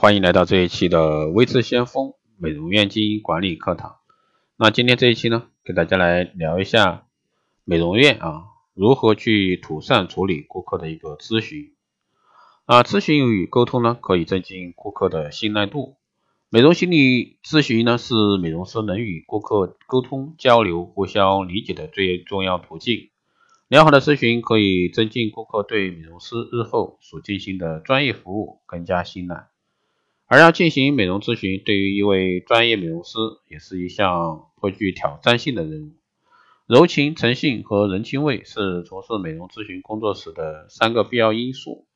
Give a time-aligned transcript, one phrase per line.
[0.00, 3.96] 欢迎来到这一期的微智先锋美容院经营管理课堂。
[4.56, 7.08] 那今天这一期呢，给大家来聊一下
[7.64, 11.74] 美容院啊如何去妥善处理顾客的一个咨询。
[12.64, 15.96] 啊，咨询与沟通呢，可以增进顾客的信赖度。
[16.48, 23.10] 美容心理咨询呢，是美容师能与顾客沟通交流、互相理解的最重要途径。
[23.66, 29.48] 良好的咨询可以增进顾客对美容师日后所进行的专业服务更加信赖。
[30.28, 35.92] 而要进行美容咨询，对于一位专业美容师也是一项颇具挑战性的任务。
[36.66, 41.86] 柔情、诚信和人情味是从事美容咨询工作时的三个必要因素。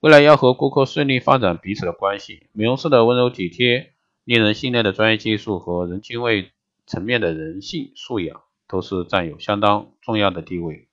[0.00, 3.92] 为了要和顾客顺利发展彼此的关系，美容师的温柔体贴、
[4.24, 6.50] 令人信赖的专业技术和人情味
[6.86, 10.88] 层面的人性素养，都是占有相当重要的地位。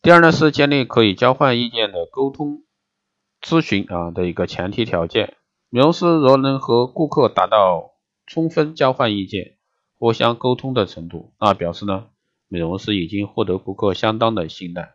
[0.00, 2.62] 第二呢，是建立可以交换意见的沟通。
[3.50, 5.34] 咨询啊的一个前提条件，
[5.70, 9.56] 美容师若能和顾客达到充分交换意见、
[9.98, 12.06] 互相沟通的程度，那表示呢，
[12.46, 14.94] 美容师已经获得顾客相当的信赖。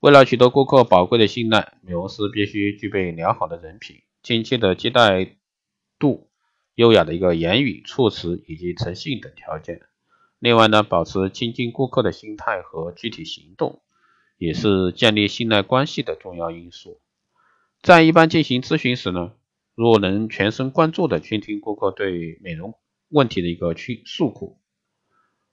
[0.00, 5.36] 为了取得顾客宝贵的信赖，美容师必须具备良好的人品、亲切的接待
[6.00, 6.26] 度、
[6.74, 9.82] 优雅的一个言语措辞以及诚信等条件。
[10.40, 13.82] 另外呢，保持亲近顾客的心态和具体行动，
[14.36, 16.98] 也是建立信赖关系的重要因素。
[17.84, 19.32] 在一般进行咨询时呢，
[19.74, 22.78] 若能全神贯注的倾听顾客对美容
[23.10, 24.58] 问题的一个去诉苦，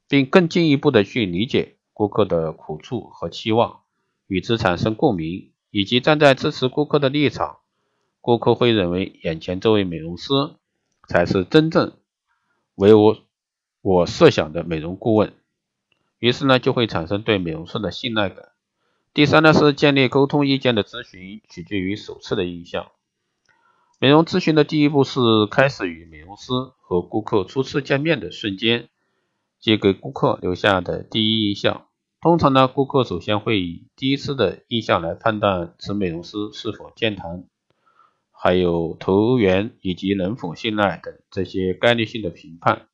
[0.08, 3.82] 并更进一步的去理解顾客的苦处和期望，
[4.28, 7.58] 与之产生共鸣，以及站在支持顾客的立场，
[8.22, 10.32] 顾客会认为眼前这位美容师
[11.10, 11.92] 才是真正
[12.76, 13.18] 为我
[13.82, 15.34] 我设想的美容顾问，
[16.18, 18.51] 于是呢就会产生对美容师的信赖感。
[19.14, 22.92] 第三呢是建立沟通意见的咨询取决于首次的印象。
[24.00, 25.20] 美容咨询的第一步是
[25.52, 28.88] 开始与美容师和顾客初次见面的瞬间，
[29.60, 31.88] 即给顾客留下的第一印象。
[32.22, 37.44] 通常呢，顾客首先会以第一次的印象来判断此美容师是否健谈，
[38.32, 42.88] 还有投缘以及能否信赖等这些概率性的评判。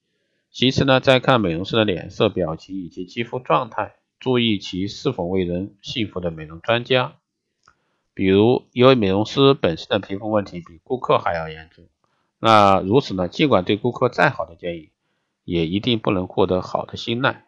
[0.49, 3.97] 其次呢，再看美容师的脸色表情以及肌肤状态。
[4.19, 7.17] 注意其是否为人信服的美容专家，
[8.13, 11.85] 比如一位美容师本身的皮肤问题比顾客还要严重，
[12.39, 13.27] 那如此呢？
[13.27, 14.89] 尽管对顾客再好的建议，
[15.43, 17.45] 也一定不能获得好的信赖。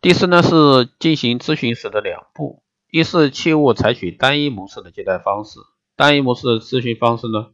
[0.00, 5.60] 第四呢是进行咨询时的两步，一是切勿采取单一模式的接待方式，
[5.96, 7.50] 单一模式的咨询方式呢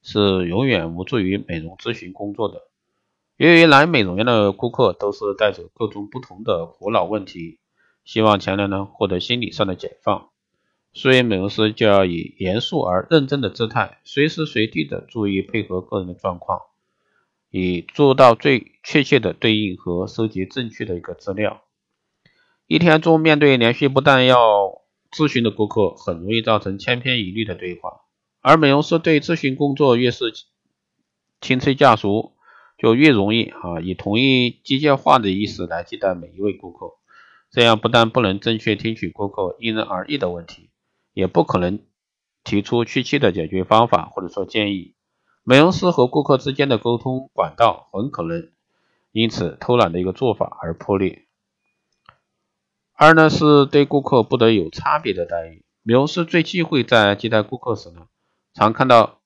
[0.00, 2.62] 是永远无助于美容咨询工作的。
[3.42, 7.58] 由于来美容院的顾客都是带着各种不同的苦恼问题，
[8.04, 10.28] 希望前来呢获得心理上的解放，
[10.92, 16.60] 所以美容师就要以严肃而认真的姿态，随时随地的注意配合个人的状况，
[17.50, 21.62] 以做到最确切的对应和收集正确的一个资料。
[22.68, 28.02] 一天中面对连续不断要咨询的顾客，很容易造成千篇一律的对话，
[28.40, 30.32] 而美容师对咨询工作越是
[31.40, 32.36] 轻车驾熟。
[32.82, 36.96] 就越容易啊，以同一机械化的意识来接待每一位顾客，
[37.48, 40.68] 这样不但不能正确听取顾客因人而异的问题，
[41.14, 41.78] 也不可能
[42.42, 44.96] 提出确切的解决方法或者说建议。
[45.44, 48.50] 美容师和顾客之间的沟通管道很可能
[49.12, 51.26] 因此偷懒的一个做法而破裂。
[52.94, 55.64] 二呢是对顾客不得有差别的待遇。
[55.84, 58.08] 美容师最忌讳在接待顾客时呢，
[58.52, 59.21] 常看到。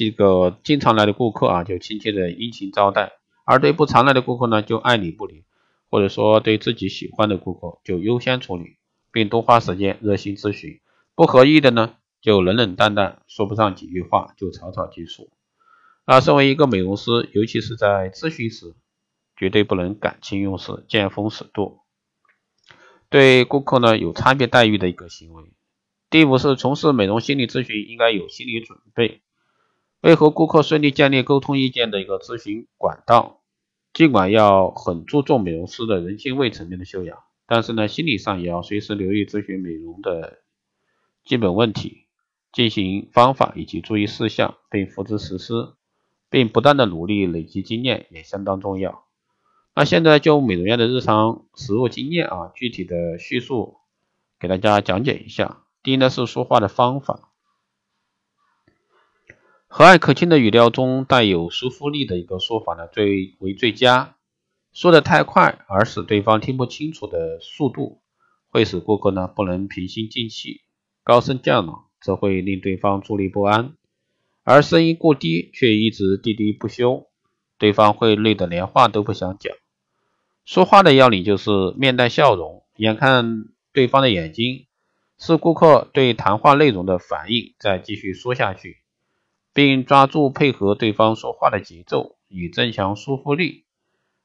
[0.00, 3.10] 这个经常来的顾客啊，就亲切的殷勤招待；
[3.44, 5.44] 而对不常来的顾客呢，就爱理不理，
[5.90, 8.78] 或者说对自己喜欢的顾客就优先处理，
[9.12, 10.80] 并多花时间热心咨询；
[11.14, 15.28] 不合意的呢，就冷冷淡淡，说不上几句话就草草结束。
[16.06, 18.74] 那身为一个美容师，尤其是在咨询时，
[19.36, 21.84] 绝对不能感情用事、见风使舵，
[23.10, 25.44] 对顾客呢有差别待遇的一个行为。
[26.08, 29.20] 第五是从事美容心理咨询应该有心理准备。
[30.00, 33.42] 为和顾客顺利建立沟通意见的一个咨询管道，
[33.92, 40.38] 尽管要很注重美容师的人性味层面的修养，但是呢，心理上也要随时留意咨询美容的
[41.24, 42.06] 基本问题、
[42.52, 45.74] 进行方法以及注意事项，并付之实施，
[46.30, 49.04] 并不断的努力累积经验也相当重要。
[49.74, 53.76] 那现在就美容院的日常实务经验啊，具体的叙述
[54.38, 55.64] 给大家讲解一下。
[55.82, 57.29] 第一呢是说话的方法。
[59.72, 64.16] 和蔼可亲的语调中带有说服力的一个说法呢，最为最佳。
[64.72, 68.02] 说的太快而使对方听不清楚的速度，
[68.48, 70.62] 会使顾客呢不能平心静气。
[71.04, 73.76] 高声叫嚷则会令对方坐立不安；
[74.42, 77.06] 而声音过低却一直低低不休，
[77.56, 79.54] 对方会累得连话都不想讲。
[80.44, 84.66] 说话的要领就是面带笑容，眼看对方的眼睛，
[85.16, 88.78] 是顾客对谈话内容的反应，再继续说下去，
[89.52, 93.64] 并抓住配合对方说话的节奏，以增强说服力。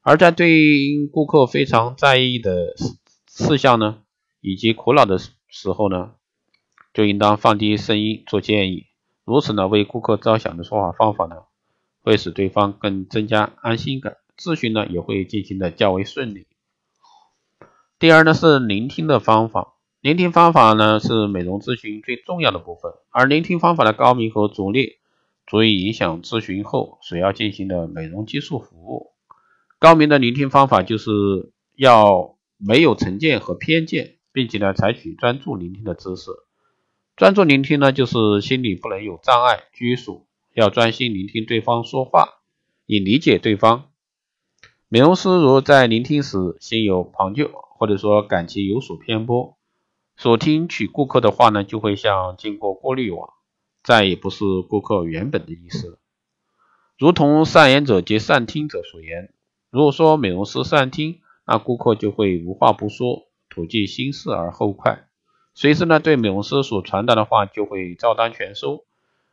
[0.01, 2.75] 而在对顾客非常在意的
[3.27, 4.03] 事项呢，
[4.39, 6.11] 以及苦恼的时候呢，
[6.93, 8.85] 就应当放低声音做建议。
[9.23, 11.37] 如此呢，为顾客着想的说话方法呢，
[12.03, 14.17] 会使对方更增加安心感。
[14.37, 16.45] 咨询呢也会进行的较为顺利。
[17.97, 24.97] 第二呢是聆听的方法，聆听方法呢是美容咨询最重要的部分，而聆听方法的高明和拙劣，
[25.47, 29.11] 足以影响咨询后所要进行的美容技术服务。
[29.79, 31.11] 高明的聆听方法就是
[31.75, 36.31] 要没有成见和偏见，并且呢采取专注聆听的姿势。
[37.15, 42.41] 专注聆听呢就是心里不能有障碍拘束，要专心聆听对方说话，
[42.85, 43.91] 以理解对方。
[44.87, 49.57] 美容师如在聆听时心有旁骛，或者说感情有所偏颇，
[50.15, 53.29] 所听取顾客的话呢，就会像经过过滤网，
[53.85, 55.99] 再也不是顾客原本的意思了。
[56.97, 59.31] 如同善言者及善听者所言，
[59.69, 65.07] 如果说美容师善听，那顾客就会无话不说，吐尽心事而后快，
[65.53, 68.85] 随之呢对美容师所传达的话就会照单全收，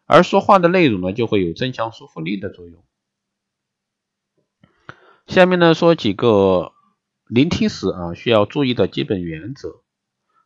[0.04, 2.84] 而说话的内容呢就会有增强说服力的作用。
[5.26, 6.72] 下面呢说几个
[7.26, 9.80] 聆听时啊需要注意的基本原则。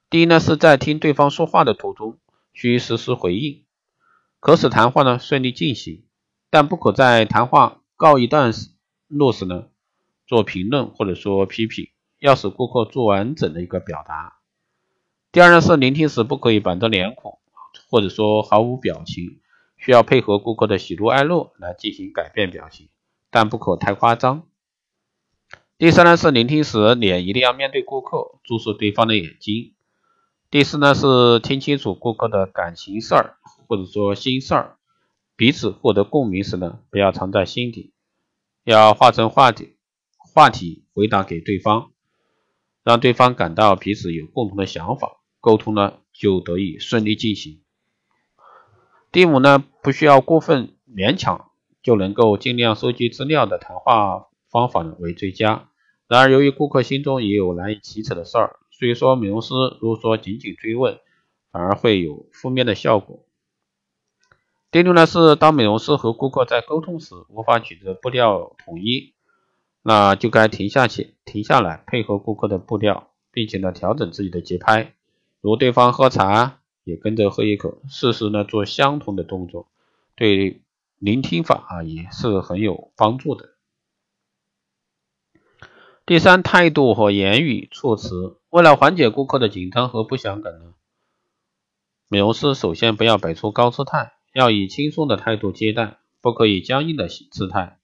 [0.08, 2.18] 第一呢是在听对方说话的途中，
[2.52, 3.64] 需实时回应，
[4.46, 6.04] 可使谈话呢顺利进行，
[6.50, 8.52] 但不可在谈话告一段
[9.08, 9.66] 落时呢
[10.24, 11.88] 做评论或者说批评，
[12.20, 14.38] 要使顾客做完整的一个表达。
[15.32, 17.40] 第二呢是聆听时不可以板着脸孔，
[17.90, 19.40] 或者说毫无表情，
[19.78, 22.88] 需要配合顾客的喜怒哀乐来进行改变表情，
[23.32, 24.46] 但不可太夸张。
[25.76, 29.74] 第三呢是聆听时脸一定要面对顾客，注视对方的眼睛。
[30.48, 34.76] 第四呢是听清楚顾客的感情事儿或者说心事儿，
[35.36, 37.92] 彼此获得共鸣时呢，不要藏在心底，
[38.64, 39.76] 要化成话题
[40.32, 41.90] 话题回答给对方，
[42.84, 47.62] 让对方感到彼此有共同的想法，沟通呢就得以顺利进行。
[49.10, 51.50] 第五呢不需要过分勉强
[51.82, 54.28] 就能够尽量收集资料的谈话。
[54.48, 55.68] 方法呢为最佳。
[56.06, 61.00] 然而，由于顾客心中也有难以启齿的事儿，所以说美容师如果说仅仅追问，
[61.50, 63.24] 反而会有负面的效果。
[64.70, 69.14] 第六呢是，当美容师和顾客在沟通时无法取得步调统一，
[69.80, 74.92] 那就该停下去，停下来配合顾客的步调，并且呢调整自己的节拍。
[75.40, 79.68] 如对方喝茶，也跟着喝一口，适时呢做相同的动作，
[80.14, 80.60] 对
[80.98, 83.54] 聆听法啊也是很有帮助的。
[86.04, 90.72] 第三，态度和言语措辞，为了缓解顾客的紧张和不祥感呢，
[92.08, 97.76] 美容师首先不要摆出高姿态，要以轻松的态度接待，不可以僵硬的姿态，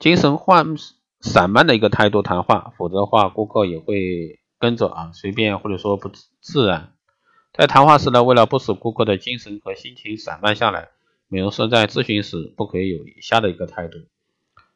[0.00, 0.76] 精神涣
[1.20, 6.10] 散漫的一个态度谈话，否则的话，顾客也会跟着啊随便或者说不
[6.40, 6.92] 自然。
[7.52, 10.88] 在谈话时呢，为了不使顾客的精神和心情散漫下来，
[11.28, 13.98] 美容师在咨询时不可以有以下的一个态度。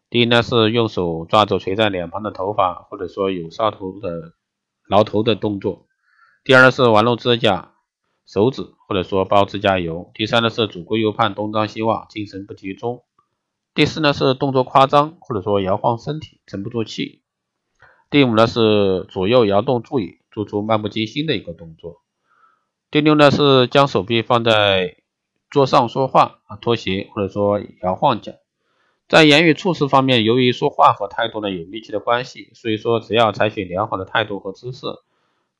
[0.08, 4.34] 第一呢是用手抓着垂在脸庞的头发，或者说有搔头的
[4.90, 5.86] 挠头的动作。
[6.42, 7.74] 第二呢是玩弄指甲、
[8.26, 10.10] 手指，或者说包指甲油。
[10.14, 13.04] 第三呢是左顾右盼、东张西望、精神不集中。
[13.72, 17.22] 第四呢是动作夸张，或者说摇晃身体、沉不住气。
[18.10, 22.02] 第五呢是左右摇动座椅，做出漫不经心的一个动作。
[22.90, 24.96] 第六呢是将手臂放在
[25.48, 28.32] 桌上说话啊，拖鞋，或者说摇晃脚。
[29.10, 34.86] 在言语措辞方面，由于说话和态度呢有密切的关系，所以说只要采取良好的态度和姿势，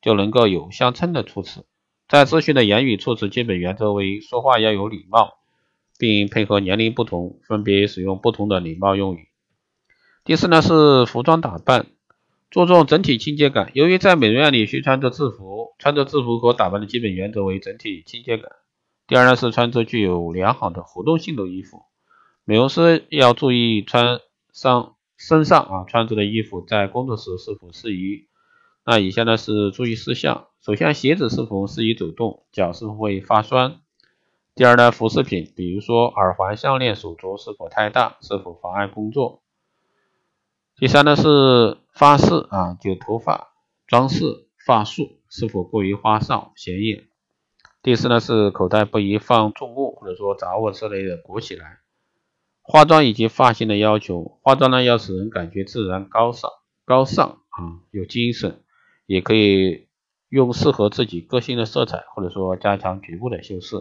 [0.00, 1.66] 就能够有相称的措辞。
[2.08, 5.38] 在咨询的言语措辞基本原则为：说话要有礼貌，
[5.98, 9.26] 并配合年龄不同，分别使用不同的礼貌用语。
[10.22, 11.86] 第四呢是服装打扮，
[12.50, 13.72] 注重整体清洁感。
[13.74, 18.52] 由于在美容院里需穿着制服，穿着制服和打扮的基本原则为整体清洁感。
[19.08, 21.82] 第二呢是穿着具有良好的活动性的衣服。
[22.50, 24.18] 美容师要注意穿
[24.52, 28.26] 上身上啊穿着的衣服在工作时是否适宜。
[28.84, 33.82] 那以下呢是注意事项：首先，鞋子是否适宜走动，脚是否会发酸；
[34.56, 39.42] 第二呢，服饰品，比如说耳环、项链、手镯是否太大，是否妨碍工作；
[40.74, 43.52] 第三呢是发饰啊，就头发
[43.86, 47.04] 装饰、发束是否过于花哨显眼；
[47.80, 51.78] 第四呢是口袋不宜放重物或者说杂物之类的鼓起来。
[52.70, 56.48] 化妆以及发型的要求，化妆呢要使人感觉自然高尚
[56.84, 58.62] 高尚啊有精神，
[59.06, 59.88] 也可以
[60.28, 63.76] 用适合自己个性的色彩或者说加强局部的修饰。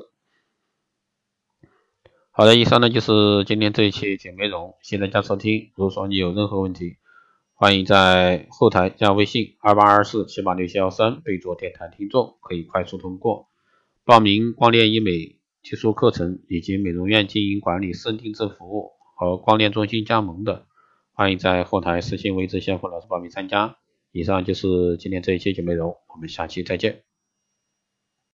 [2.31, 5.71] 好的，以上呢就是今天这一期节目内容，谢谢大家收听。
[5.75, 6.97] 如果说你有任何问题，
[7.53, 13.49] 欢迎在后台加微信二八二四七八六七幺三，备注电台听众，可以快速通过
[14.03, 15.38] 报名光电医美
[15.69, 20.65] 技术课程以及美容院经营管理私人定制服务和光电中心加盟的，
[21.13, 23.75] 欢迎在后台私信为志先锋老师报名参加。
[24.11, 27.08] 以上就是今天这一期节目内容，我们下期再见。